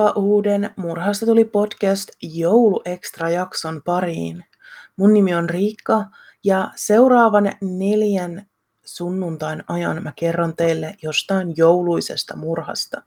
Tervetuloa 0.00 0.24
uuden 0.26 0.70
Murhasta 0.76 1.26
tuli 1.26 1.44
podcast 1.44 2.10
jouluextra-jakson 2.22 3.82
pariin. 3.84 4.44
Mun 4.96 5.12
nimi 5.12 5.34
on 5.34 5.50
Riikka 5.50 6.04
ja 6.44 6.70
seuraavan 6.76 7.52
neljän 7.60 8.46
sunnuntain 8.84 9.64
ajan 9.68 10.02
mä 10.02 10.12
kerron 10.16 10.56
teille 10.56 10.94
jostain 11.02 11.54
jouluisesta 11.56 12.36
murhasta. 12.36 13.02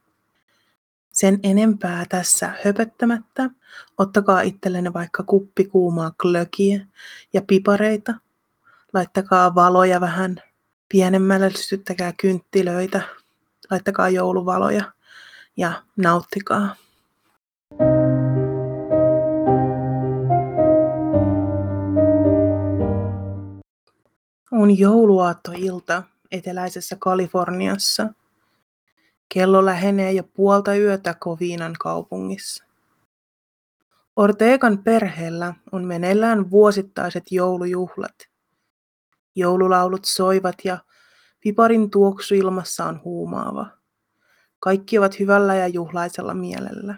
Sen 1.11 1.39
enempää 1.43 2.05
tässä 2.09 2.53
höpöttämättä, 2.66 3.49
ottakaa 3.97 4.41
itsellenne 4.41 4.94
vaikka 4.94 5.23
kuppi 5.23 5.66
kuumaa 5.66 6.11
klökiä 6.21 6.85
ja 7.33 7.41
pipareita. 7.47 8.13
Laittakaa 8.94 9.55
valoja 9.55 10.02
vähän 10.02 10.35
pienemmälle, 10.89 11.52
sytyttäkää 11.52 12.13
kynttilöitä, 12.21 13.02
laittakaa 13.71 14.09
jouluvaloja 14.09 14.83
ja 15.57 15.83
nauttikaa. 15.97 16.82
On 24.55 24.77
jouluaattoilta 24.77 26.03
eteläisessä 26.31 26.95
Kaliforniassa. 26.99 28.13
Kello 29.34 29.66
lähenee 29.66 30.11
jo 30.11 30.23
puolta 30.23 30.75
yötä 30.75 31.16
Kovinan 31.19 31.75
kaupungissa. 31.80 32.64
Ortegan 34.16 34.77
perheellä 34.77 35.53
on 35.72 35.86
meneillään 35.86 36.52
vuosittaiset 36.52 37.23
joulujuhlat. 37.31 38.16
Joululaulut 39.36 40.05
soivat 40.05 40.55
ja 40.64 40.77
piparin 41.39 41.89
tuoksu 41.89 42.36
ilmassa 42.36 42.86
on 42.86 43.02
huumaava. 43.03 43.67
Kaikki 44.59 44.97
ovat 44.97 45.20
hyvällä 45.20 45.55
ja 45.55 45.67
juhlaisella 45.67 46.33
mielellä. 46.33 46.95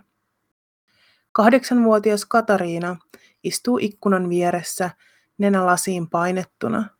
Kahdeksanvuotias 1.32 2.26
Katariina 2.26 2.96
istuu 3.44 3.78
ikkunan 3.82 4.30
vieressä 4.30 4.90
nenä 5.38 5.66
lasiin 5.66 6.10
painettuna. 6.10 6.95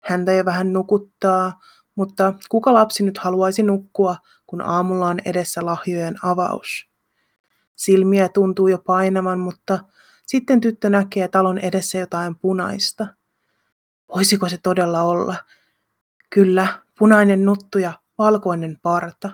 Häntä 0.00 0.32
jo 0.32 0.44
vähän 0.44 0.72
nukuttaa, 0.72 1.60
mutta 1.94 2.34
kuka 2.48 2.74
lapsi 2.74 3.02
nyt 3.02 3.18
haluaisi 3.18 3.62
nukkua, 3.62 4.16
kun 4.46 4.60
aamulla 4.60 5.06
on 5.06 5.18
edessä 5.24 5.66
lahjojen 5.66 6.16
avaus? 6.22 6.88
Silmiä 7.76 8.28
tuntuu 8.28 8.68
jo 8.68 8.78
painavan, 8.78 9.38
mutta 9.38 9.78
sitten 10.26 10.60
tyttö 10.60 10.90
näkee 10.90 11.28
talon 11.28 11.58
edessä 11.58 11.98
jotain 11.98 12.36
punaista. 12.36 13.06
Voisiko 14.14 14.48
se 14.48 14.58
todella 14.62 15.02
olla? 15.02 15.36
Kyllä, 16.30 16.82
punainen 16.98 17.44
nuttu 17.44 17.78
ja 17.78 17.92
valkoinen 18.18 18.78
parta. 18.82 19.30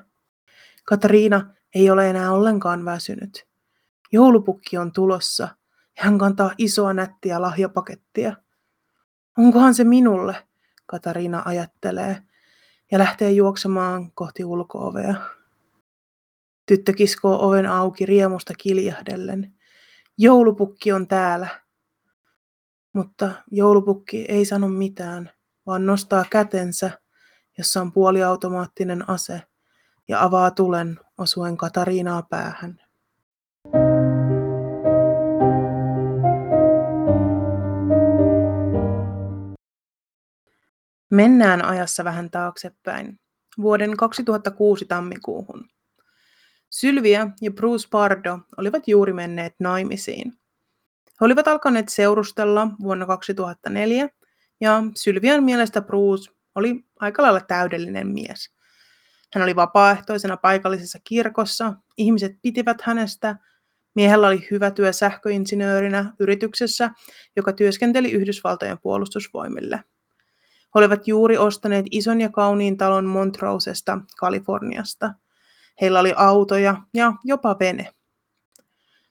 Katariina 0.85 1.55
ei 1.75 1.91
ole 1.91 2.11
enää 2.11 2.33
ollenkaan 2.33 2.85
väsynyt. 2.85 3.47
Joulupukki 4.13 4.79
on 4.79 4.93
tulossa 4.93 5.49
ja 5.97 6.05
hän 6.05 6.19
kantaa 6.19 6.51
isoa 6.59 6.93
nättiä 6.93 7.43
lahjapakettia. 7.43 8.37
Onkohan 9.39 9.75
se 9.75 9.85
minulle, 9.85 10.49
Katariina 10.95 11.43
ajattelee 11.45 12.23
ja 12.93 12.99
lähtee 12.99 13.31
juoksemaan 13.31 14.13
kohti 14.13 14.45
ulkoovea. 14.45 15.15
Tyttö 16.67 16.93
kiskoo 16.93 17.49
oven 17.49 17.67
auki 17.67 18.07
riemusta 18.07 18.55
kiljahdellen. 18.59 19.55
Joulupukki 20.19 20.93
on 20.93 21.09
täällä. 21.09 21.49
Mutta 22.93 23.31
joulupukki 23.51 24.25
ei 24.29 24.45
sano 24.45 24.69
mitään, 24.69 25.31
vaan 25.67 25.87
nostaa 25.87 26.25
kätensä, 26.31 26.91
jossa 27.59 27.81
on 27.81 27.93
puoliautomaattinen 27.93 29.11
ase– 29.11 29.43
ja 30.09 30.23
avaa 30.23 30.51
tulen 30.51 31.01
osuen 31.19 31.57
Katariinaa 31.57 32.23
päähän. 32.23 32.81
Mennään 41.15 41.65
ajassa 41.65 42.05
vähän 42.05 42.31
taaksepäin, 42.31 43.21
vuoden 43.59 43.97
2006 43.97 44.85
tammikuuhun. 44.85 45.69
Sylvia 46.71 47.31
ja 47.41 47.51
Bruce 47.51 47.89
Pardo 47.91 48.39
olivat 48.57 48.89
juuri 48.89 49.13
menneet 49.13 49.55
naimisiin. 49.59 50.33
He 51.21 51.27
olivat 51.27 51.49
alkaneet 51.49 51.89
seurustella 51.89 52.69
vuonna 52.83 53.07
2004 53.07 54.09
ja 54.61 54.83
Sylvian 54.95 55.45
mielestä 55.45 55.81
Bruce 55.81 56.31
oli 56.55 56.85
aika 57.01 57.23
lailla 57.23 57.41
täydellinen 57.41 58.09
mies– 58.09 58.51
hän 59.35 59.45
oli 59.45 59.57
vapaaehtoisena 59.57 60.37
paikallisessa 60.37 60.99
kirkossa, 61.05 61.75
ihmiset 61.99 62.33
pitivät 62.43 62.83
hänestä, 62.83 63.37
miehellä 63.95 64.27
oli 64.27 64.49
hyvä 64.51 64.71
työ 64.71 64.93
sähköinsinöörinä 64.93 66.13
yrityksessä, 66.21 66.91
joka 67.37 67.53
työskenteli 67.53 68.13
Yhdysvaltojen 68.13 68.79
puolustusvoimille. 68.83 69.85
He 70.75 70.79
olivat 70.79 71.09
juuri 71.09 71.39
ostaneet 71.39 71.87
ison 71.91 72.21
ja 72.21 72.29
kauniin 72.29 72.77
talon 72.77 73.05
Montrousesta, 73.05 73.99
Kaliforniasta. 74.19 75.15
Heillä 75.81 76.01
oli 76.01 76.13
autoja 76.17 76.77
ja 76.95 77.13
jopa 77.25 77.57
vene. 77.61 77.91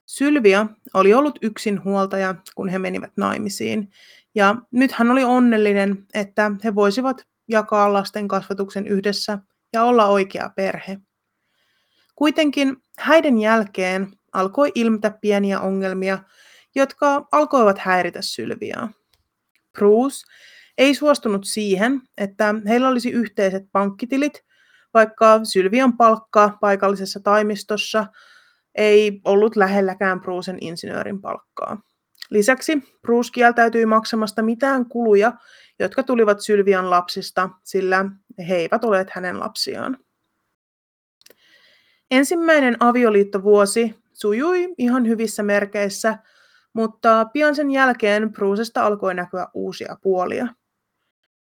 Sylvia 0.06 0.68
oli 0.94 1.14
ollut 1.14 1.40
yksin 1.42 1.84
huoltaja, 1.84 2.36
kun 2.56 2.70
he 2.70 2.80
menivät 2.80 3.12
naimisiin, 3.18 3.92
ja 4.36 4.56
nyt 4.72 4.92
hän 4.92 5.12
oli 5.12 5.24
onnellinen, 5.24 6.06
että 6.14 6.52
he 6.64 6.76
voisivat 6.76 7.28
jakaa 7.48 7.94
lasten 7.94 8.28
kasvatuksen 8.28 8.88
yhdessä– 8.88 9.40
ja 9.74 9.84
olla 9.84 10.06
oikea 10.06 10.50
perhe. 10.56 10.98
Kuitenkin 12.16 12.78
häiden 12.98 13.38
jälkeen 13.38 14.12
alkoi 14.34 14.72
ilmetä 14.76 15.12
pieniä 15.22 15.60
ongelmia, 15.60 16.20
jotka 16.76 17.28
alkoivat 17.32 17.78
häiritä 17.78 18.22
Sylviaa. 18.22 18.90
Bruce 19.72 20.26
ei 20.78 20.96
suostunut 20.96 21.46
siihen, 21.46 22.02
että 22.18 22.56
heillä 22.68 22.90
olisi 22.90 23.12
yhteiset 23.12 23.64
pankkitilit, 23.72 24.44
vaikka 24.94 25.40
Sylvian 25.44 25.98
palkka 25.98 26.58
paikallisessa 26.62 27.20
taimistossa 27.20 28.06
ei 28.76 29.22
ollut 29.26 29.56
lähelläkään 29.56 30.22
Brucen 30.22 30.58
insinöörin 30.62 31.22
palkkaa. 31.22 31.82
Lisäksi 32.30 32.84
Bruce 33.02 33.32
kieltäytyi 33.34 33.86
maksamasta 33.86 34.42
mitään 34.42 34.86
kuluja, 34.86 35.34
jotka 35.80 36.04
tulivat 36.04 36.42
Sylvian 36.42 36.90
lapsista, 36.90 37.50
sillä 37.64 38.06
he 38.48 38.56
eivät 38.56 38.84
ole 38.84 39.06
hänen 39.12 39.40
lapsiaan. 39.40 39.98
Ensimmäinen 42.12 42.78
avioliittovuosi 42.80 43.96
sujui 44.14 44.74
ihan 44.78 45.08
hyvissä 45.08 45.44
merkeissä, 45.44 46.18
mutta 46.74 47.26
pian 47.26 47.56
sen 47.56 47.72
jälkeen 47.72 48.34
Brucesta 48.34 48.86
alkoi 48.86 49.16
näkyä 49.16 49.48
uusia 49.54 49.98
puolia. 50.02 50.48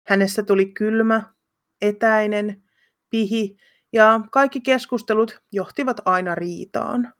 Hänestä 0.08 0.44
tuli 0.44 0.66
kylmä, 0.66 1.34
etäinen, 1.82 2.64
pihi 3.10 3.58
ja 3.94 4.22
kaikki 4.32 4.62
keskustelut 4.62 5.40
johtivat 5.52 6.02
aina 6.06 6.36
riitaan. 6.36 7.14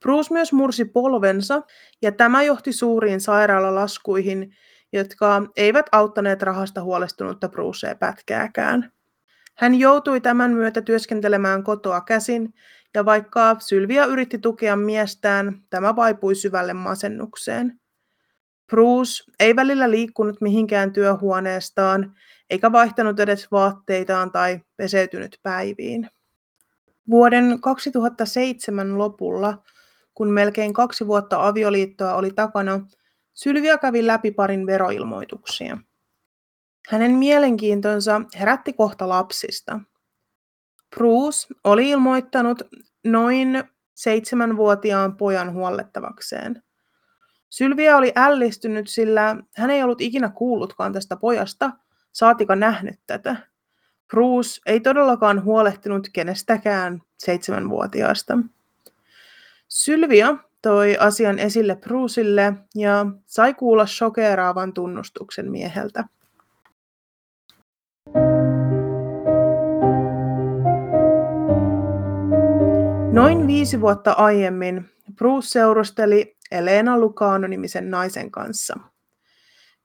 Bruce 0.00 0.34
myös 0.34 0.52
mursi 0.52 0.84
polvensa 0.84 1.62
ja 2.02 2.12
tämä 2.12 2.42
johti 2.42 2.72
suuriin 2.72 3.20
sairaalalaskuihin, 3.20 4.54
jotka 4.92 5.42
eivät 5.56 5.86
auttaneet 5.92 6.42
rahasta 6.42 6.82
huolestunutta 6.82 7.48
Brucea 7.48 7.94
pätkääkään. 7.94 8.92
Hän 9.56 9.74
joutui 9.74 10.20
tämän 10.20 10.52
myötä 10.52 10.82
työskentelemään 10.82 11.64
kotoa 11.64 12.00
käsin, 12.00 12.54
ja 12.94 13.04
vaikka 13.04 13.56
Sylvia 13.58 14.04
yritti 14.04 14.38
tukea 14.38 14.76
miestään, 14.76 15.62
tämä 15.70 15.96
vaipui 15.96 16.34
syvälle 16.34 16.72
masennukseen. 16.72 17.80
Bruce 18.70 19.24
ei 19.40 19.56
välillä 19.56 19.90
liikkunut 19.90 20.40
mihinkään 20.40 20.92
työhuoneestaan, 20.92 22.14
eikä 22.50 22.72
vaihtanut 22.72 23.20
edes 23.20 23.50
vaatteitaan 23.52 24.32
tai 24.32 24.60
peseytynyt 24.76 25.38
päiviin. 25.42 26.10
Vuoden 27.10 27.60
2007 27.60 28.98
lopulla, 28.98 29.62
kun 30.14 30.30
melkein 30.30 30.72
kaksi 30.72 31.06
vuotta 31.06 31.46
avioliittoa 31.46 32.14
oli 32.14 32.30
takana, 32.30 32.80
Sylvia 33.34 33.78
kävi 33.78 34.06
läpi 34.06 34.30
parin 34.30 34.66
veroilmoituksia. 34.66 35.78
Hänen 36.88 37.12
mielenkiintonsa 37.12 38.20
herätti 38.38 38.72
kohta 38.72 39.08
lapsista. 39.08 39.80
Bruce 40.96 41.54
oli 41.64 41.90
ilmoittanut 41.90 42.62
noin 43.04 43.64
seitsemänvuotiaan 43.94 45.16
pojan 45.16 45.52
huollettavakseen. 45.52 46.62
Sylvia 47.50 47.96
oli 47.96 48.12
ällistynyt, 48.16 48.88
sillä 48.88 49.36
hän 49.56 49.70
ei 49.70 49.82
ollut 49.82 50.00
ikinä 50.00 50.28
kuullutkaan 50.28 50.92
tästä 50.92 51.16
pojasta, 51.16 51.70
saatika 52.12 52.56
nähnyt 52.56 53.00
tätä. 53.06 53.36
Bruce 54.08 54.60
ei 54.66 54.80
todellakaan 54.80 55.44
huolehtinut 55.44 56.08
kenestäkään 56.12 57.02
seitsemänvuotiaasta. 57.18 58.38
Sylvia 59.68 60.36
toi 60.62 60.96
asian 61.00 61.38
esille 61.38 61.76
Bruceille 61.76 62.54
ja 62.74 63.06
sai 63.26 63.54
kuulla 63.54 63.86
shokeeraavan 63.86 64.72
tunnustuksen 64.72 65.50
mieheltä. 65.50 66.04
Noin 73.12 73.46
viisi 73.46 73.80
vuotta 73.80 74.12
aiemmin 74.12 74.90
Bruce 75.14 75.48
seurusteli 75.48 76.36
Elena 76.50 76.98
Lucano-nimisen 76.98 77.90
naisen 77.90 78.30
kanssa. 78.30 78.78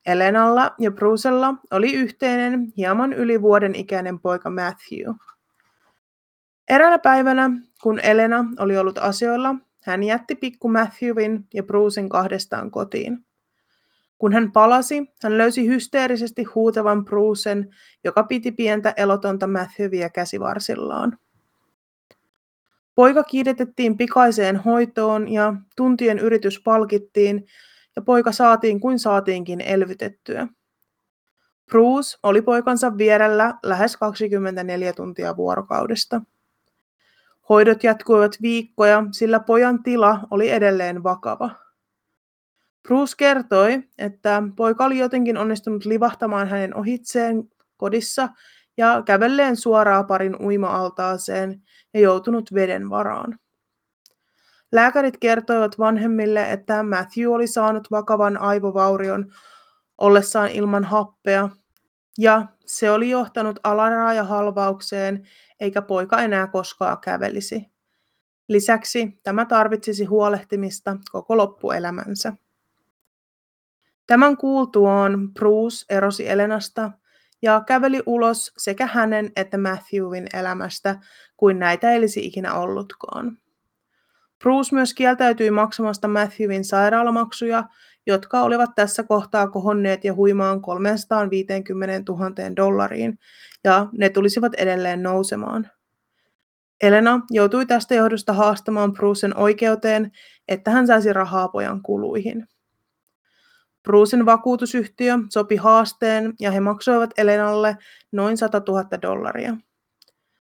Elenalla 0.05 0.75
ja 0.79 0.91
Brucella 0.91 1.53
oli 1.71 1.93
yhteinen, 1.93 2.73
hieman 2.77 3.13
yli 3.13 3.41
vuoden 3.41 3.75
ikäinen 3.75 4.19
poika 4.19 4.49
Matthew. 4.49 5.15
Eräänä 6.69 6.99
päivänä, 6.99 7.49
kun 7.81 7.99
Elena 7.99 8.45
oli 8.59 8.77
ollut 8.77 8.97
asioilla, 8.97 9.55
hän 9.83 10.03
jätti 10.03 10.35
pikku 10.35 10.69
Matthewin 10.69 11.47
ja 11.53 11.63
Brucen 11.63 12.09
kahdestaan 12.09 12.71
kotiin. 12.71 13.25
Kun 14.17 14.33
hän 14.33 14.51
palasi, 14.51 15.05
hän 15.23 15.37
löysi 15.37 15.67
hysteerisesti 15.67 16.43
huutavan 16.43 17.05
Brucen, 17.05 17.75
joka 18.03 18.23
piti 18.23 18.51
pientä 18.51 18.93
elotonta 18.97 19.47
Matthewia 19.47 20.09
käsivarsillaan. 20.09 21.17
Poika 22.95 23.23
kiidetettiin 23.23 23.97
pikaiseen 23.97 24.57
hoitoon 24.57 25.31
ja 25.31 25.53
tuntien 25.75 26.19
yritys 26.19 26.61
palkittiin 26.63 27.45
ja 27.95 28.01
poika 28.01 28.31
saatiin 28.31 28.79
kuin 28.79 28.99
saatiinkin 28.99 29.61
elvytettyä. 29.61 30.47
Bruce 31.69 32.17
oli 32.23 32.41
poikansa 32.41 32.97
vierellä 32.97 33.53
lähes 33.63 33.97
24 33.97 34.93
tuntia 34.93 35.37
vuorokaudesta. 35.37 36.21
Hoidot 37.49 37.83
jatkuivat 37.83 38.37
viikkoja, 38.41 39.03
sillä 39.11 39.39
pojan 39.39 39.83
tila 39.83 40.19
oli 40.31 40.49
edelleen 40.49 41.03
vakava. 41.03 41.49
Bruce 42.87 43.13
kertoi, 43.17 43.83
että 43.97 44.43
poika 44.55 44.85
oli 44.85 44.97
jotenkin 44.97 45.37
onnistunut 45.37 45.85
livahtamaan 45.85 46.47
hänen 46.47 46.75
ohitseen 46.75 47.43
kodissa 47.77 48.29
ja 48.77 49.03
kävelleen 49.05 49.55
suoraan 49.55 50.07
parin 50.07 50.41
uima-altaaseen 50.41 51.61
ja 51.93 51.99
joutunut 51.99 52.53
veden 52.53 52.89
varaan. 52.89 53.39
Lääkärit 54.71 55.17
kertoivat 55.17 55.79
vanhemmille, 55.79 56.51
että 56.51 56.83
Matthew 56.83 57.27
oli 57.27 57.47
saanut 57.47 57.91
vakavan 57.91 58.37
aivovaurion 58.37 59.33
ollessaan 59.97 60.49
ilman 60.49 60.83
happea, 60.83 61.49
ja 62.17 62.45
se 62.65 62.91
oli 62.91 63.09
johtanut 63.09 63.59
alaraajahalvaukseen, 63.63 65.27
eikä 65.59 65.81
poika 65.81 66.21
enää 66.21 66.47
koskaan 66.47 66.97
kävelisi. 66.99 67.71
Lisäksi 68.47 69.19
tämä 69.23 69.45
tarvitsisi 69.45 70.05
huolehtimista 70.05 70.97
koko 71.11 71.37
loppuelämänsä. 71.37 72.33
Tämän 74.07 74.37
kuultuaan 74.37 75.33
Bruce 75.33 75.85
erosi 75.89 76.29
Elenasta 76.29 76.91
ja 77.43 77.63
käveli 77.67 78.03
ulos 78.05 78.53
sekä 78.57 78.87
hänen 78.87 79.31
että 79.35 79.57
Matthewin 79.57 80.27
elämästä, 80.33 80.99
kuin 81.37 81.59
näitä 81.59 81.91
ei 81.91 81.97
olisi 81.97 82.25
ikinä 82.25 82.53
ollutkaan. 82.53 83.37
Bruce 84.43 84.75
myös 84.75 84.93
kieltäytyi 84.93 85.51
maksamasta 85.51 86.07
Matthewin 86.07 86.65
sairaalamaksuja, 86.65 87.63
jotka 88.07 88.41
olivat 88.41 88.69
tässä 88.75 89.03
kohtaa 89.03 89.47
kohonneet 89.47 90.03
ja 90.03 90.13
huimaan 90.13 90.61
350 90.61 92.11
000 92.11 92.55
dollariin, 92.55 93.19
ja 93.63 93.87
ne 93.97 94.09
tulisivat 94.09 94.53
edelleen 94.53 95.03
nousemaan. 95.03 95.69
Elena 96.81 97.21
joutui 97.29 97.65
tästä 97.65 97.95
johdosta 97.95 98.33
haastamaan 98.33 98.93
Brucen 98.93 99.37
oikeuteen, 99.37 100.11
että 100.47 100.71
hän 100.71 100.87
saisi 100.87 101.13
rahaa 101.13 101.47
pojan 101.47 101.81
kuluihin. 101.81 102.47
Brucen 103.83 104.25
vakuutusyhtiö 104.25 105.17
sopi 105.29 105.55
haasteen 105.55 106.33
ja 106.39 106.51
he 106.51 106.59
maksoivat 106.59 107.09
Elenalle 107.17 107.77
noin 108.11 108.37
100 108.37 108.61
000 108.67 109.01
dollaria. 109.01 109.57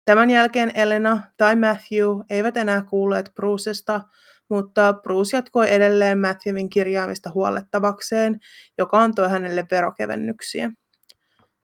Tämän 0.05 0.31
jälkeen 0.31 0.73
Elena 0.75 1.23
tai 1.37 1.57
Matthew 1.57 2.09
eivät 2.31 2.57
enää 2.57 2.83
kuulleet 2.83 3.31
Brucesta, 3.35 4.01
mutta 4.49 4.93
Bruce 4.93 5.37
jatkoi 5.37 5.73
edelleen 5.73 6.19
Matthewin 6.19 6.71
kirjaamista 6.71 7.31
huollettavakseen, 7.35 8.41
joka 8.79 9.03
antoi 9.03 9.31
hänelle 9.31 9.67
verokevennyksiä. 9.71 10.71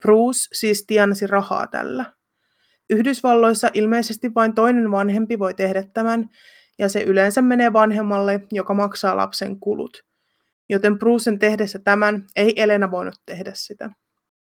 Bruce 0.02 0.48
siis 0.52 0.84
tienasi 0.86 1.26
rahaa 1.26 1.66
tällä. 1.66 2.04
Yhdysvalloissa 2.90 3.70
ilmeisesti 3.74 4.34
vain 4.34 4.54
toinen 4.54 4.90
vanhempi 4.90 5.38
voi 5.38 5.54
tehdä 5.54 5.82
tämän, 5.94 6.28
ja 6.78 6.88
se 6.88 7.02
yleensä 7.02 7.42
menee 7.42 7.72
vanhemmalle, 7.72 8.40
joka 8.52 8.74
maksaa 8.74 9.16
lapsen 9.16 9.60
kulut. 9.60 10.04
Joten 10.68 10.98
Brucen 10.98 11.38
tehdessä 11.38 11.78
tämän 11.78 12.26
ei 12.36 12.62
Elena 12.62 12.90
voinut 12.90 13.14
tehdä 13.26 13.50
sitä. 13.54 13.90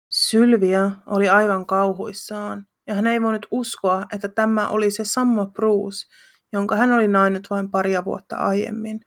Sylvia 0.09 0.91
oli 1.07 1.29
aivan 1.29 1.67
kauhuissaan 1.67 2.67
ja 2.87 2.95
hän 2.95 3.07
ei 3.07 3.23
voinut 3.23 3.47
uskoa, 3.51 4.05
että 4.13 4.29
tämä 4.29 4.69
oli 4.69 4.91
se 4.91 5.05
sama 5.05 5.47
Bruce, 5.47 6.07
jonka 6.53 6.77
hän 6.77 6.93
oli 6.93 7.09
nainut 7.09 7.47
vain 7.51 7.71
paria 7.71 8.05
vuotta 8.05 8.37
aiemmin. 8.37 9.01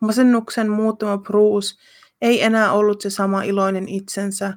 Masennuksen 0.00 0.70
muuttama 0.70 1.18
Bruce 1.18 1.74
ei 2.20 2.42
enää 2.42 2.72
ollut 2.72 3.00
se 3.00 3.10
sama 3.10 3.42
iloinen 3.42 3.88
itsensä, 3.88 4.54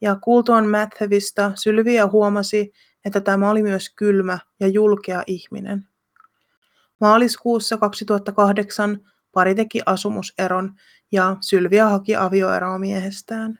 ja 0.00 0.16
kuultuaan 0.22 0.66
Matthewista 0.66 1.52
Sylvia 1.54 2.06
huomasi, 2.06 2.72
että 3.04 3.20
tämä 3.20 3.50
oli 3.50 3.62
myös 3.62 3.94
kylmä 3.96 4.38
ja 4.60 4.68
julkea 4.68 5.22
ihminen. 5.26 5.88
Maaliskuussa 7.00 7.76
2008 7.76 9.11
pari 9.32 9.54
teki 9.54 9.80
asumuseron 9.86 10.74
ja 11.12 11.36
Sylvia 11.40 11.88
haki 11.88 12.16
avioeroa 12.16 12.78
miehestään. 12.78 13.58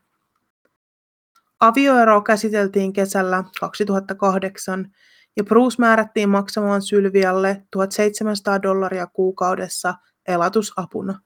Avioero 1.60 2.22
käsiteltiin 2.22 2.92
kesällä 2.92 3.44
2008 3.60 4.92
ja 5.36 5.44
Bruce 5.44 5.76
määrättiin 5.78 6.28
maksamaan 6.28 6.82
Sylvialle 6.82 7.66
1700 7.70 8.62
dollaria 8.62 9.06
kuukaudessa 9.06 9.94
elatusapuna. 10.28 11.20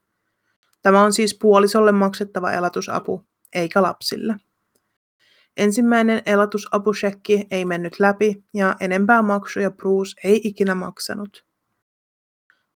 Tämä 0.81 1.01
on 1.01 1.13
siis 1.13 1.37
puolisolle 1.41 1.91
maksettava 1.91 2.51
elatusapu, 2.51 3.25
eikä 3.53 3.81
lapsille. 3.81 4.35
Ensimmäinen 5.57 6.21
elatusapushekki 6.25 7.47
ei 7.51 7.65
mennyt 7.65 7.99
läpi 7.99 8.43
ja 8.53 8.75
enempää 8.79 9.21
maksuja 9.21 9.71
Bruce 9.71 10.21
ei 10.23 10.41
ikinä 10.43 10.75
maksanut. 10.75 11.46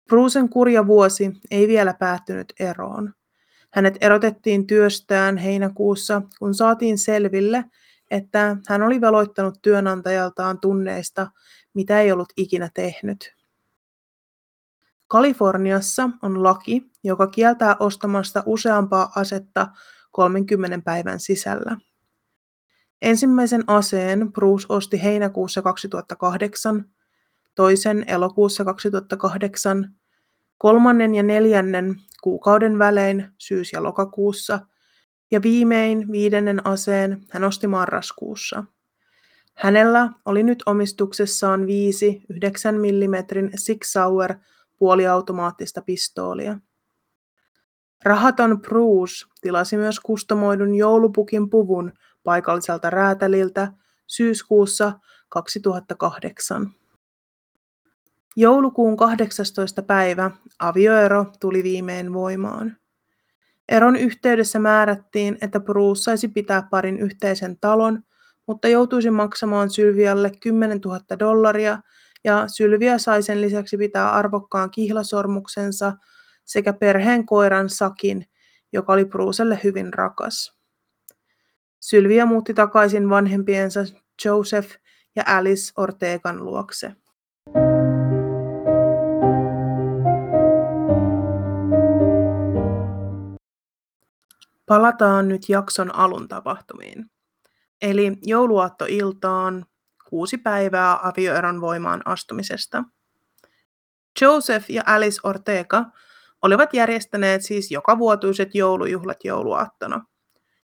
Brucen 0.10 0.50
kurja 0.50 0.88
vuosi 0.88 1.32
ei 1.52 1.68
vielä 1.68 1.94
päättynyt 1.94 2.54
eroon. 2.60 3.14
Hänet 3.74 3.98
erotettiin 4.02 4.68
työstään 4.68 5.38
heinäkuussa, 5.38 6.22
kun 6.40 6.54
saatiin 6.54 6.98
selville, 6.98 7.66
että 8.12 8.58
hän 8.68 8.82
oli 8.82 9.02
veloittanut 9.02 9.62
työnantajaltaan 9.62 10.60
tunneista, 10.60 11.28
mitä 11.74 12.02
ei 12.02 12.12
ollut 12.12 12.34
ikinä 12.38 12.70
tehnyt. 12.74 13.36
Kaliforniassa 15.08 16.10
on 16.22 16.44
laki, 16.44 16.92
joka 17.04 17.28
kieltää 17.28 17.76
ostamasta 17.80 18.44
useampaa 18.46 19.12
asetta 19.16 19.68
30 20.12 20.80
päivän 20.86 21.20
sisällä. 21.20 21.78
Ensimmäisen 23.02 23.64
aseen 23.68 24.34
Bruce 24.34 24.66
osti 24.70 25.04
heinäkuussa 25.04 25.62
2008, 25.62 26.86
toisen 27.56 28.04
elokuussa 28.08 28.66
2008, 28.66 29.96
kolmannen 30.58 31.16
ja 31.16 31.24
neljännen 31.24 31.96
kuukauden 32.24 32.80
välein 32.80 33.28
syys- 33.38 33.74
ja 33.74 33.84
lokakuussa, 33.84 34.60
ja 35.32 35.42
viimein 35.42 36.12
viidennen 36.12 36.68
aseen 36.68 37.22
hän 37.30 37.44
osti 37.44 37.68
marraskuussa. 37.68 38.64
Hänellä 39.54 40.10
oli 40.26 40.44
nyt 40.44 40.64
omistuksessaan 40.66 41.68
viisi 41.68 42.22
9 42.30 42.76
mm 42.76 43.16
Sig 43.56 43.84
Sauer 43.84 44.36
puoliautomaattista 44.78 45.82
pistoolia. 45.82 46.60
Rahaton 48.04 48.62
Bruce 48.62 49.26
tilasi 49.42 49.78
myös 49.78 50.00
kustomoidun 50.00 50.76
joulupukin 50.76 51.50
puvun 51.50 51.94
paikalliselta 52.24 52.90
räätäliltä 52.90 53.74
syyskuussa 54.08 55.00
2008. 55.30 56.81
Joulukuun 58.36 58.98
18. 58.98 59.82
päivä 59.82 60.32
avioero 60.60 61.26
tuli 61.40 61.64
viimein 61.64 62.14
voimaan. 62.14 62.78
Eron 63.70 63.96
yhteydessä 63.96 64.60
määrättiin, 64.60 65.38
että 65.42 65.60
Bruce 65.60 66.02
saisi 66.02 66.28
pitää 66.28 66.68
parin 66.72 67.00
yhteisen 67.00 67.58
talon, 67.60 68.04
mutta 68.48 68.68
joutuisi 68.68 69.12
maksamaan 69.12 69.70
Sylvialle 69.70 70.32
10 70.40 70.80
000 70.86 71.00
dollaria 71.20 71.80
ja 72.24 72.48
Sylvia 72.48 72.98
sai 72.98 73.24
sen 73.24 73.42
lisäksi 73.42 73.78
pitää 73.78 74.12
arvokkaan 74.12 74.72
kihlasormuksensa 74.72 75.94
sekä 76.46 76.74
perheen 76.74 77.26
koiran 77.26 77.70
Sakin, 77.70 78.26
joka 78.74 78.94
oli 78.94 79.06
Brucelle 79.06 79.60
hyvin 79.64 79.94
rakas. 79.94 80.58
Sylvia 81.80 82.26
muutti 82.26 82.54
takaisin 82.54 83.10
vanhempiensa 83.10 83.80
Joseph 84.26 84.70
ja 85.16 85.24
Alice 85.28 85.74
Ortegan 85.78 86.46
luokse. 86.46 87.01
Palataan 94.72 95.28
nyt 95.28 95.50
jakson 95.50 95.96
alun 95.96 96.28
tapahtumiin. 96.28 97.12
Eli 97.82 98.18
jouluaattoiltaan 98.22 99.66
kuusi 100.10 100.38
päivää 100.38 101.00
avioeron 101.08 101.62
voimaan 101.62 102.02
astumisesta. 102.06 102.84
Joseph 104.22 104.66
ja 104.70 104.84
Alice 104.86 105.20
Ortega 105.24 105.86
olivat 106.42 106.74
järjestäneet 106.74 107.42
siis 107.42 107.72
joka 107.72 107.98
vuotuiset 107.98 108.56
joulujuhlat 108.56 109.18
jouluaattona. 109.24 110.06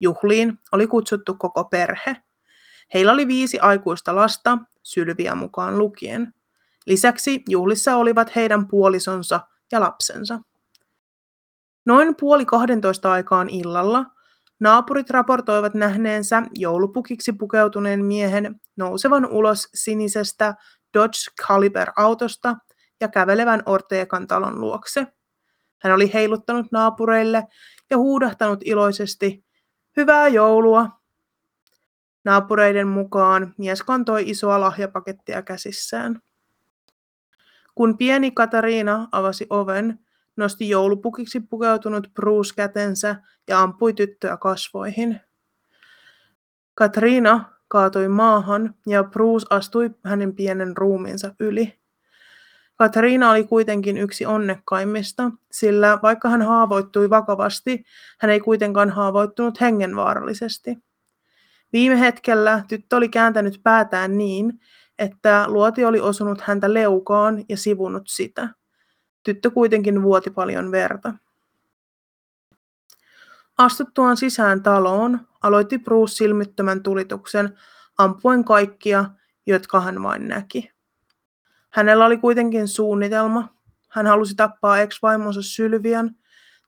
Juhliin 0.00 0.58
oli 0.72 0.86
kutsuttu 0.86 1.34
koko 1.34 1.64
perhe. 1.64 2.16
Heillä 2.94 3.12
oli 3.12 3.28
viisi 3.28 3.58
aikuista 3.58 4.16
lasta, 4.16 4.58
sylviä 4.82 5.34
mukaan 5.34 5.78
lukien. 5.78 6.34
Lisäksi 6.86 7.42
juhlissa 7.48 7.96
olivat 7.96 8.36
heidän 8.36 8.68
puolisonsa 8.68 9.40
ja 9.72 9.80
lapsensa. 9.80 10.40
Noin 11.84 12.16
puoli 12.20 12.44
12 12.44 13.12
aikaan 13.12 13.48
illalla 13.48 14.06
naapurit 14.60 15.10
raportoivat 15.10 15.74
nähneensä 15.74 16.42
joulupukiksi 16.54 17.32
pukeutuneen 17.32 18.04
miehen 18.04 18.60
nousevan 18.76 19.26
ulos 19.26 19.68
sinisestä 19.74 20.54
Dodge 20.94 21.42
Caliber-autosta 21.42 22.56
ja 23.00 23.08
kävelevän 23.08 23.62
Orteekan 23.66 24.26
talon 24.26 24.60
luokse. 24.60 25.06
Hän 25.78 25.92
oli 25.92 26.10
heiluttanut 26.14 26.72
naapureille 26.72 27.46
ja 27.90 27.98
huudahtanut 27.98 28.60
iloisesti, 28.64 29.44
hyvää 29.96 30.28
joulua! 30.28 31.00
Naapureiden 32.24 32.88
mukaan 32.88 33.54
mies 33.58 33.82
kantoi 33.82 34.30
isoa 34.30 34.60
lahjapakettia 34.60 35.42
käsissään. 35.42 36.20
Kun 37.74 37.98
pieni 37.98 38.30
Katariina 38.30 39.08
avasi 39.12 39.46
oven, 39.50 39.98
nosti 40.36 40.68
joulupukiksi 40.68 41.40
pukeutunut 41.40 42.08
Bruce 42.14 42.54
kätensä 42.56 43.16
ja 43.48 43.60
ampui 43.62 43.92
tyttöä 43.92 44.36
kasvoihin. 44.36 45.20
Katriina 46.74 47.44
kaatui 47.68 48.08
maahan 48.08 48.74
ja 48.86 49.04
Bruce 49.04 49.46
astui 49.50 49.90
hänen 50.04 50.34
pienen 50.34 50.76
ruumiinsa 50.76 51.34
yli. 51.40 51.80
Katriina 52.76 53.30
oli 53.30 53.44
kuitenkin 53.44 53.98
yksi 53.98 54.26
onnekkaimmista, 54.26 55.30
sillä 55.52 55.98
vaikka 56.02 56.28
hän 56.28 56.42
haavoittui 56.42 57.10
vakavasti, 57.10 57.84
hän 58.20 58.30
ei 58.30 58.40
kuitenkaan 58.40 58.90
haavoittunut 58.90 59.60
hengenvaarallisesti. 59.60 60.78
Viime 61.72 62.00
hetkellä 62.00 62.64
tyttö 62.68 62.96
oli 62.96 63.08
kääntänyt 63.08 63.60
päätään 63.62 64.18
niin, 64.18 64.60
että 64.98 65.44
luoti 65.48 65.84
oli 65.84 66.00
osunut 66.00 66.40
häntä 66.40 66.74
leukaan 66.74 67.44
ja 67.48 67.56
sivunut 67.56 68.02
sitä. 68.06 68.48
Tyttö 69.22 69.50
kuitenkin 69.50 70.02
vuoti 70.02 70.30
paljon 70.30 70.70
verta. 70.70 71.14
Astuttuaan 73.58 74.16
sisään 74.16 74.62
taloon, 74.62 75.20
aloitti 75.42 75.78
Bruce 75.78 76.14
silmittömän 76.14 76.82
tulituksen, 76.82 77.58
ampuen 77.98 78.44
kaikkia, 78.44 79.04
jotka 79.46 79.80
hän 79.80 80.02
vain 80.02 80.28
näki. 80.28 80.72
Hänellä 81.70 82.06
oli 82.06 82.16
kuitenkin 82.18 82.68
suunnitelma. 82.68 83.54
Hän 83.88 84.06
halusi 84.06 84.34
tappaa 84.34 84.78
ex-vaimonsa 84.78 85.42
Sylvian, 85.42 86.16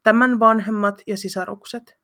tämän 0.02 0.40
vanhemmat 0.40 1.02
ja 1.06 1.16
sisarukset. 1.16 1.98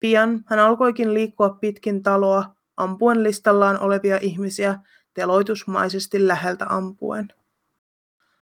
Pian 0.00 0.44
hän 0.46 0.58
alkoikin 0.58 1.14
liikkua 1.14 1.50
pitkin 1.50 2.02
taloa, 2.02 2.54
ampuen 2.76 3.22
listallaan 3.22 3.80
olevia 3.80 4.18
ihmisiä 4.20 4.78
teloitusmaisesti 5.14 6.28
läheltä 6.28 6.66
ampuen. 6.68 7.28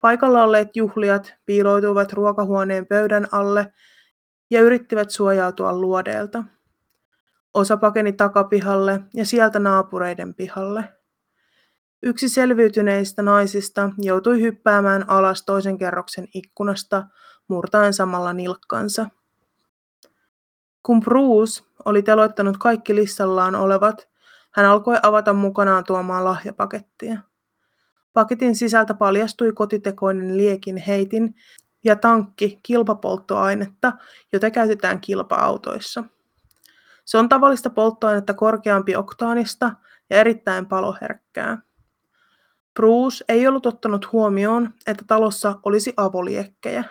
Paikalla 0.03 0.43
olleet 0.43 0.75
juhlijat 0.75 1.33
piiloutuivat 1.45 2.13
ruokahuoneen 2.13 2.87
pöydän 2.87 3.27
alle 3.31 3.73
ja 4.51 4.61
yrittivät 4.61 5.09
suojautua 5.09 5.73
luodeelta. 5.73 6.43
Osa 7.53 7.77
pakeni 7.77 8.13
takapihalle 8.13 9.01
ja 9.13 9.25
sieltä 9.25 9.59
naapureiden 9.59 10.35
pihalle. 10.35 10.83
Yksi 12.01 12.29
selviytyneistä 12.29 13.21
naisista 13.21 13.89
joutui 13.97 14.41
hyppäämään 14.41 15.09
alas 15.09 15.45
toisen 15.45 15.77
kerroksen 15.77 16.27
ikkunasta, 16.33 17.03
murtaen 17.47 17.93
samalla 17.93 18.33
nilkkansa. 18.33 19.05
Kun 20.85 20.99
Bruce 20.99 21.63
oli 21.85 22.03
teloittanut 22.03 22.57
kaikki 22.57 22.95
listallaan 22.95 23.55
olevat, 23.55 24.09
hän 24.51 24.65
alkoi 24.65 24.97
avata 25.03 25.33
mukanaan 25.33 25.83
tuomaan 25.83 26.25
lahjapakettia. 26.25 27.19
Paketin 28.13 28.55
sisältä 28.55 28.93
paljastui 28.93 29.51
kotitekoinen 29.53 30.37
liekin 30.37 30.77
heitin 30.77 31.35
ja 31.83 31.95
tankki 31.95 32.59
kilpapolttoainetta, 32.63 33.93
jota 34.33 34.51
käytetään 34.51 35.01
kilpa-autoissa. 35.01 36.03
Se 37.05 37.17
on 37.17 37.29
tavallista 37.29 37.69
polttoainetta 37.69 38.33
korkeampi 38.33 38.95
oktaanista 38.95 39.71
ja 40.09 40.17
erittäin 40.17 40.65
paloherkkää. 40.65 41.57
Bruce 42.73 43.25
ei 43.29 43.47
ollut 43.47 43.65
ottanut 43.65 44.11
huomioon, 44.11 44.73
että 44.87 45.05
talossa 45.07 45.59
olisi 45.63 45.93
avoliekkejä. 45.97 46.83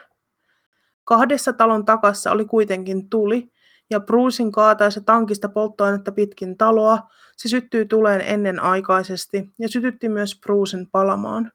Kahdessa 1.04 1.52
talon 1.52 1.84
takassa 1.84 2.32
oli 2.32 2.44
kuitenkin 2.44 3.08
tuli, 3.10 3.52
ja 3.92 4.00
Brucein 4.00 4.52
kaataessa 4.52 5.00
tankista 5.00 5.48
polttoainetta 5.48 6.12
pitkin 6.12 6.56
taloa, 6.56 6.98
se 7.36 7.48
syttyi 7.48 7.86
tuleen 7.86 8.20
ennenaikaisesti 8.20 9.50
ja 9.58 9.68
sytytti 9.68 10.08
myös 10.08 10.40
Brucen 10.40 10.86
palamaan. 10.92 11.52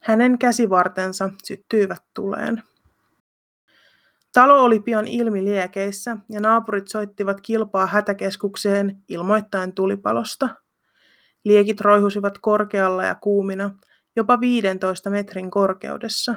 Hänen 0.00 0.38
käsivartensa 0.38 1.30
syttyivät 1.44 2.02
tuleen. 2.14 2.62
Talo 4.32 4.64
oli 4.64 4.80
pian 4.80 5.08
ilmiliekeissä 5.08 6.16
ja 6.28 6.40
naapurit 6.40 6.88
soittivat 6.88 7.40
kilpaa 7.40 7.86
hätäkeskukseen 7.86 9.02
ilmoittaen 9.08 9.72
tulipalosta. 9.72 10.48
Liekit 11.44 11.80
roihusivat 11.80 12.38
korkealla 12.38 13.04
ja 13.04 13.14
kuumina, 13.14 13.70
jopa 14.16 14.40
15 14.40 15.10
metrin 15.10 15.50
korkeudessa. 15.50 16.34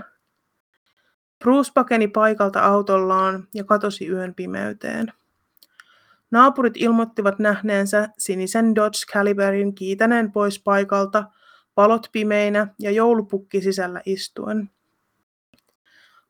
Bruce 1.44 1.72
pakeni 1.74 2.08
paikalta 2.08 2.60
autollaan 2.60 3.48
ja 3.54 3.64
katosi 3.64 4.08
yön 4.08 4.36
pimeyteen. 4.36 5.14
Naapurit 6.32 6.74
ilmoittivat 6.78 7.40
nähneensä 7.40 8.10
sinisen 8.18 8.76
Dodge 8.76 9.14
Caliberin 9.14 9.76
kiitäneen 9.76 10.32
pois 10.32 10.60
paikalta, 10.60 11.24
palot 11.76 12.10
pimeinä 12.12 12.68
ja 12.80 12.92
joulupukki 12.92 13.62
sisällä 13.62 14.02
istuen. 14.06 14.70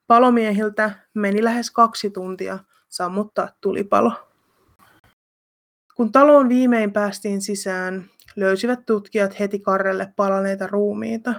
Palomiehiltä 0.07 0.91
meni 1.13 1.43
lähes 1.43 1.71
kaksi 1.71 2.09
tuntia 2.09 2.59
sammuttaa 2.89 3.49
tulipalo. 3.61 4.11
Kun 5.95 6.11
taloon 6.11 6.49
viimein 6.49 6.93
päästiin 6.93 7.41
sisään, 7.41 8.05
löysivät 8.35 8.85
tutkijat 8.85 9.39
heti 9.39 9.59
karrelle 9.59 10.13
palaneita 10.15 10.67
ruumiita. 10.67 11.33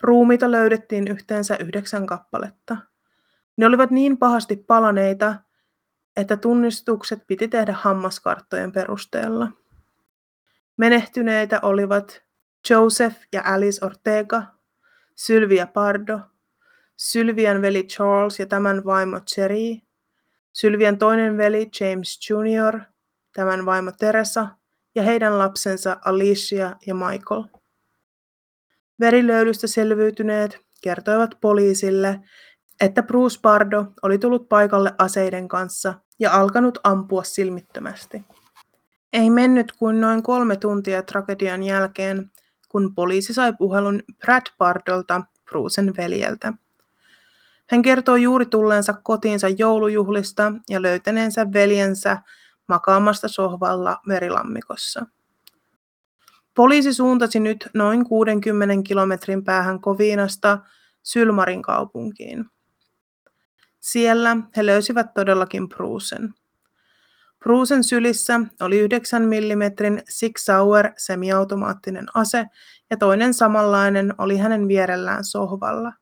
Ruumiita 0.00 0.50
löydettiin 0.50 1.08
yhteensä 1.08 1.56
yhdeksän 1.60 2.06
kappaletta. 2.06 2.89
Ne 3.60 3.66
olivat 3.66 3.90
niin 3.90 4.18
pahasti 4.18 4.56
palaneita, 4.56 5.34
että 6.16 6.36
tunnistukset 6.36 7.26
piti 7.26 7.48
tehdä 7.48 7.72
hammaskarttojen 7.72 8.72
perusteella. 8.72 9.48
Menehtyneitä 10.76 11.60
olivat 11.62 12.22
Joseph 12.70 13.16
ja 13.32 13.42
Alice 13.44 13.86
Ortega, 13.86 14.42
Sylvia 15.14 15.66
Pardo, 15.66 16.20
Sylvian 16.96 17.62
veli 17.62 17.82
Charles 17.82 18.38
ja 18.38 18.46
tämän 18.46 18.84
vaimo 18.84 19.20
Cherry, 19.20 19.76
Sylvian 20.52 20.98
toinen 20.98 21.36
veli 21.36 21.70
James 21.80 22.30
Jr., 22.30 22.80
tämän 23.34 23.66
vaimo 23.66 23.92
Teresa 23.98 24.48
ja 24.94 25.02
heidän 25.02 25.38
lapsensa 25.38 25.96
Alicia 26.04 26.76
ja 26.86 26.94
Michael. 26.94 27.44
Verilöylystä 29.00 29.66
selviytyneet 29.66 30.58
kertoivat 30.82 31.30
poliisille, 31.40 32.20
että 32.80 33.02
Bruce 33.02 33.38
Pardo 33.42 33.86
oli 34.02 34.18
tullut 34.18 34.48
paikalle 34.48 34.94
aseiden 34.98 35.48
kanssa 35.48 35.94
ja 36.18 36.32
alkanut 36.32 36.78
ampua 36.84 37.22
silmittömästi. 37.22 38.24
Ei 39.12 39.30
mennyt 39.30 39.72
kuin 39.72 40.00
noin 40.00 40.22
kolme 40.22 40.56
tuntia 40.56 41.02
tragedian 41.02 41.62
jälkeen, 41.62 42.30
kun 42.68 42.94
poliisi 42.94 43.34
sai 43.34 43.52
puhelun 43.58 44.02
Brad 44.18 44.42
Pardolta, 44.58 45.22
Brucen 45.44 45.94
veljeltä. 45.96 46.52
Hän 47.70 47.82
kertoi 47.82 48.22
juuri 48.22 48.46
tulleensa 48.46 48.92
kotiinsa 49.02 49.48
joulujuhlista 49.48 50.52
ja 50.70 50.82
löytäneensä 50.82 51.52
veljensä 51.52 52.18
makaamasta 52.68 53.28
sohvalla 53.28 54.00
verilammikossa. 54.08 55.06
Poliisi 56.54 56.94
suuntasi 56.94 57.40
nyt 57.40 57.68
noin 57.74 58.04
60 58.04 58.88
kilometrin 58.88 59.44
päähän 59.44 59.80
Koviinasta 59.80 60.58
Sylmarin 61.02 61.62
kaupunkiin. 61.62 62.44
Siellä 63.80 64.36
he 64.56 64.66
löysivät 64.66 65.14
todellakin 65.14 65.68
Brucen. 65.68 66.34
Brucen 67.38 67.84
sylissä 67.84 68.40
oli 68.60 68.78
9 68.78 69.22
mm 69.22 69.96
Sig 70.08 70.32
Sauer 70.38 70.92
semiautomaattinen 70.96 72.06
ase 72.14 72.46
ja 72.90 72.96
toinen 72.96 73.34
samanlainen 73.34 74.14
oli 74.18 74.38
hänen 74.38 74.68
vierellään 74.68 75.24
sohvalla. 75.24 75.92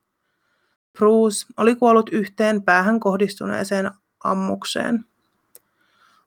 Bruce 0.99 1.47
oli 1.57 1.77
kuollut 1.77 2.11
yhteen 2.13 2.63
päähän 2.63 3.01
kohdistuneeseen 3.01 3.91
ammukseen. 4.25 5.05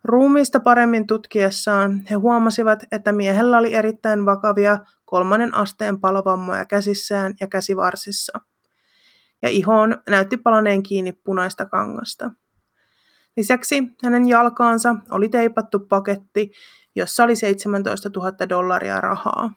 Ruumiista 0.03 0.60
paremmin 0.60 1.08
tutkiessaan 1.08 2.01
he 2.10 2.15
huomasivat, 2.15 2.84
että 2.91 3.12
miehellä 3.12 3.58
oli 3.58 3.74
erittäin 3.74 4.25
vakavia 4.25 4.79
kolmannen 5.05 5.55
asteen 5.55 6.00
palovammoja 6.00 6.65
käsissään 6.65 7.34
ja 7.39 7.48
käsivarsissa. 7.48 8.50
Ja 9.41 9.50
ihoon 9.50 10.01
näytti 10.10 10.38
palaneen 10.38 10.83
kiinni 10.83 11.12
punaista 11.12 11.65
kangasta. 11.65 12.31
Lisäksi 13.38 13.83
hänen 14.03 14.27
jalkaansa 14.27 14.95
oli 15.12 15.29
teipattu 15.29 15.79
paketti, 15.79 16.51
jossa 16.95 17.24
oli 17.24 17.36
17 17.36 18.10
000 18.15 18.50
dollaria 18.50 19.01
rahaa. 19.01 19.53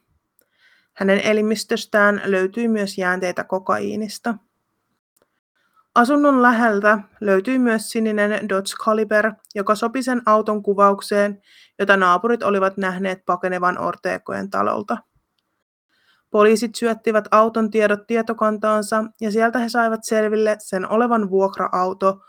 Hänen 0.95 1.21
elimistöstään 1.21 2.23
löytyi 2.25 2.69
myös 2.69 2.99
jäänteitä 2.99 3.45
kokaiinista. 3.45 4.35
Asunnon 5.95 6.43
läheltä 6.43 6.99
löytyi 7.21 7.59
myös 7.59 7.91
sininen 7.91 8.49
Dodge 8.49 8.75
Caliber, 8.85 9.33
joka 9.55 9.75
sopi 9.75 10.03
sen 10.03 10.23
auton 10.27 10.63
kuvaukseen, 10.63 11.43
jota 11.79 11.97
naapurit 11.97 12.43
olivat 12.43 12.77
nähneet 12.77 13.25
pakenevan 13.27 13.79
Orteekojen 13.79 14.51
talolta. 14.51 14.99
Poliisit 16.35 16.75
syöttivät 16.75 17.25
auton 17.31 17.71
tiedot 17.71 18.07
tietokantaansa 18.07 19.05
ja 19.21 19.31
sieltä 19.31 19.59
he 19.59 19.69
saivat 19.69 20.01
selville 20.05 20.57
sen 20.59 20.91
olevan 20.91 21.31
vuokra-auto, 21.31 22.21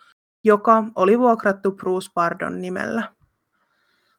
joka 0.44 0.84
oli 0.96 1.20
vuokrattu 1.20 1.72
Bruce 1.72 2.10
Pardon 2.14 2.62
nimellä. 2.62 3.14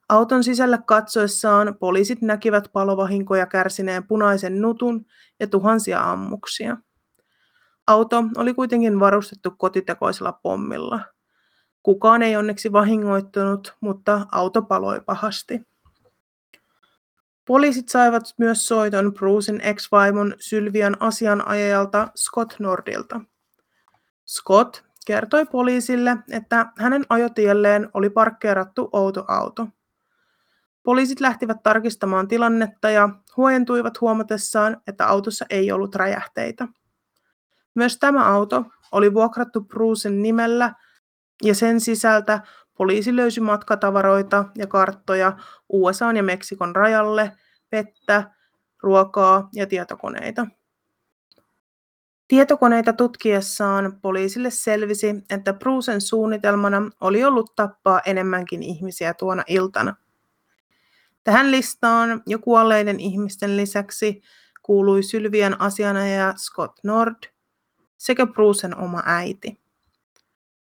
Auton 0.08 0.44
sisälle 0.44 0.78
katsoessaan 0.86 1.76
poliisit 1.80 2.22
näkivät 2.22 2.68
palovahinkoja 2.72 3.46
kärsineen 3.46 4.06
punaisen 4.06 4.60
nutun 4.60 5.06
ja 5.40 5.46
tuhansia 5.46 6.10
ammuksia. 6.10 6.76
Auto 7.86 8.24
oli 8.36 8.54
kuitenkin 8.54 9.00
varustettu 9.00 9.50
kotitekoisella 9.58 10.32
pommilla. 10.32 11.00
Kukaan 11.82 12.22
ei 12.22 12.36
onneksi 12.36 12.72
vahingoittunut, 12.72 13.76
mutta 13.80 14.26
auto 14.32 14.62
paloi 14.62 15.00
pahasti. 15.00 15.75
Poliisit 17.46 17.88
saivat 17.88 18.22
myös 18.38 18.66
soiton 18.66 19.14
Brucein 19.14 19.60
ex-vaimon 19.60 20.34
Sylvian 20.38 20.96
asianajajalta 21.00 22.08
Scott 22.16 22.60
Nordilta. 22.60 23.20
Scott 24.26 24.84
kertoi 25.06 25.46
poliisille, 25.46 26.16
että 26.30 26.66
hänen 26.78 27.04
ajotielleen 27.08 27.88
oli 27.94 28.10
parkkeerattu 28.10 28.88
outo 28.92 29.24
auto. 29.28 29.68
Poliisit 30.82 31.20
lähtivät 31.20 31.62
tarkistamaan 31.62 32.28
tilannetta 32.28 32.90
ja 32.90 33.08
huojentuivat 33.36 34.00
huomatessaan, 34.00 34.82
että 34.86 35.06
autossa 35.06 35.46
ei 35.50 35.72
ollut 35.72 35.94
räjähteitä. 35.94 36.68
Myös 37.74 37.98
tämä 37.98 38.24
auto 38.24 38.64
oli 38.92 39.14
vuokrattu 39.14 39.60
Brucen 39.60 40.22
nimellä 40.22 40.74
ja 41.42 41.54
sen 41.54 41.80
sisältä 41.80 42.40
poliisi 42.78 43.16
löysi 43.16 43.40
matkatavaroita 43.40 44.44
ja 44.54 44.66
karttoja 44.66 45.36
USA 45.68 46.12
ja 46.12 46.22
Meksikon 46.22 46.76
rajalle, 46.76 47.32
vettä, 47.72 48.30
ruokaa 48.82 49.48
ja 49.54 49.66
tietokoneita. 49.66 50.46
Tietokoneita 52.28 52.92
tutkiessaan 52.92 53.98
poliisille 54.02 54.50
selvisi, 54.50 55.14
että 55.30 55.52
Brucen 55.52 56.00
suunnitelmana 56.00 56.90
oli 57.00 57.24
ollut 57.24 57.52
tappaa 57.56 58.00
enemmänkin 58.06 58.62
ihmisiä 58.62 59.14
tuona 59.14 59.42
iltana. 59.46 59.94
Tähän 61.24 61.50
listaan 61.50 62.22
jo 62.26 62.38
kuolleiden 62.38 63.00
ihmisten 63.00 63.56
lisäksi 63.56 64.22
kuului 64.62 65.02
Sylvian 65.02 65.60
asianajaja 65.60 66.34
Scott 66.36 66.78
Nord 66.84 67.16
sekä 67.96 68.26
Brucen 68.26 68.76
oma 68.76 69.02
äiti. 69.06 69.65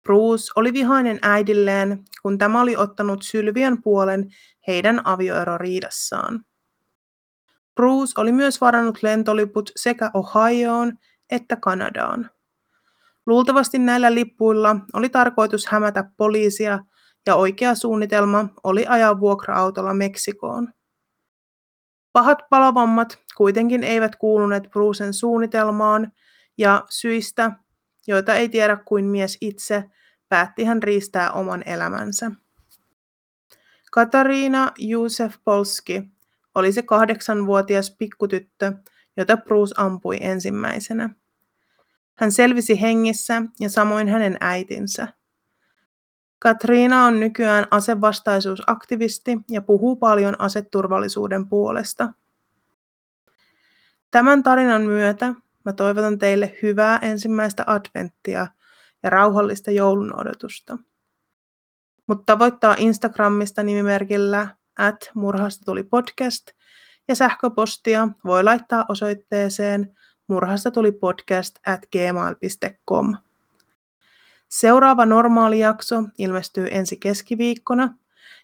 Bruce 0.05 0.51
oli 0.55 0.73
vihainen 0.73 1.19
äidilleen, 1.21 2.03
kun 2.21 2.37
tämä 2.37 2.61
oli 2.61 2.77
ottanut 2.77 3.23
Sylvian 3.23 3.81
puolen 3.83 4.29
heidän 4.67 5.01
avioeroriidassaan. 5.07 6.45
Bruce 7.75 8.21
oli 8.21 8.31
myös 8.31 8.61
varannut 8.61 9.03
lentoliput 9.03 9.71
sekä 9.75 10.11
Ohioon 10.13 10.93
että 11.31 11.55
Kanadaan. 11.55 12.29
Luultavasti 13.25 13.79
näillä 13.79 14.13
lippuilla 14.13 14.75
oli 14.93 15.09
tarkoitus 15.09 15.67
hämätä 15.67 16.03
poliisia 16.17 16.79
ja 17.25 17.35
oikea 17.35 17.75
suunnitelma 17.75 18.49
oli 18.63 18.85
ajaa 18.87 19.19
vuokra-autolla 19.19 19.93
Meksikoon. 19.93 20.73
Pahat 22.13 22.39
palovammat 22.49 23.17
kuitenkin 23.37 23.83
eivät 23.83 24.15
kuuluneet 24.15 24.63
Brucen 24.69 25.13
suunnitelmaan 25.13 26.11
ja 26.57 26.85
syistä, 26.89 27.51
joita 28.07 28.35
ei 28.35 28.49
tiedä 28.49 28.75
kuin 28.85 29.05
mies 29.05 29.37
itse, 29.41 29.83
päätti 30.29 30.63
hän 30.63 30.83
riistää 30.83 31.31
oman 31.31 31.63
elämänsä. 31.65 32.31
Katariina 33.91 34.71
Józef 34.79 35.33
Polski 35.43 36.03
oli 36.55 36.71
se 36.71 36.81
kahdeksanvuotias 36.81 37.95
pikkutyttö, 37.99 38.73
jota 39.17 39.37
Bruce 39.37 39.73
ampui 39.77 40.17
ensimmäisenä. 40.21 41.09
Hän 42.15 42.31
selvisi 42.31 42.81
hengissä 42.81 43.41
ja 43.59 43.69
samoin 43.69 44.07
hänen 44.07 44.37
äitinsä. 44.41 45.07
Katriina 46.39 47.05
on 47.05 47.19
nykyään 47.19 47.67
asevastaisuusaktivisti 47.71 49.37
ja 49.49 49.61
puhuu 49.61 49.95
paljon 49.95 50.41
aseturvallisuuden 50.41 51.47
puolesta. 51.47 52.13
Tämän 54.11 54.43
tarinan 54.43 54.81
myötä 54.81 55.33
mä 55.65 55.73
toivotan 55.73 56.19
teille 56.19 56.57
hyvää 56.61 56.99
ensimmäistä 57.01 57.63
adventtia 57.67 58.47
ja 59.03 59.09
rauhallista 59.09 59.71
joulun 59.71 60.19
odotusta. 60.19 60.77
Mutta 62.07 62.23
tavoittaa 62.25 62.75
Instagramista 62.77 63.63
nimimerkillä 63.63 64.47
at 64.79 65.11
murhasta 65.13 65.65
tuli 65.65 65.83
podcast 65.83 66.47
ja 67.07 67.15
sähköpostia 67.15 68.07
voi 68.25 68.43
laittaa 68.43 68.85
osoitteeseen 68.89 69.95
murhasta 70.27 70.71
tuli 70.71 70.91
podcast 70.91 71.55
at 71.67 71.81
gmail.com. 71.91 73.15
Seuraava 74.49 75.05
normaali 75.05 75.59
jakso 75.59 76.03
ilmestyy 76.17 76.67
ensi 76.71 76.97
keskiviikkona 76.97 77.97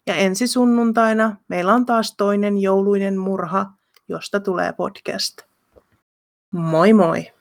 ja 0.08 0.16
ensi 0.16 0.48
sunnuntaina 0.48 1.36
meillä 1.48 1.74
on 1.74 1.86
taas 1.86 2.16
toinen 2.18 2.58
jouluinen 2.58 3.18
murha, 3.18 3.72
josta 4.08 4.40
tulee 4.40 4.74
podcast. 4.74 5.51
Moi 6.54 6.92
moi! 6.92 7.32